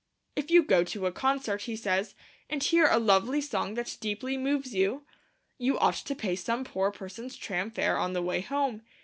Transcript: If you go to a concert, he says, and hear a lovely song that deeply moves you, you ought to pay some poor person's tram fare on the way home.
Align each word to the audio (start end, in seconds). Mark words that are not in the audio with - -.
If 0.35 0.49
you 0.49 0.63
go 0.63 0.83
to 0.83 1.05
a 1.05 1.11
concert, 1.11 1.61
he 1.61 1.75
says, 1.75 2.15
and 2.49 2.63
hear 2.63 2.87
a 2.87 2.97
lovely 2.97 3.39
song 3.39 3.75
that 3.75 3.97
deeply 4.01 4.35
moves 4.35 4.73
you, 4.73 5.05
you 5.59 5.77
ought 5.77 5.93
to 5.97 6.15
pay 6.15 6.35
some 6.35 6.63
poor 6.63 6.89
person's 6.91 7.35
tram 7.35 7.69
fare 7.69 7.97
on 7.99 8.13
the 8.13 8.23
way 8.23 8.41
home. 8.41 8.81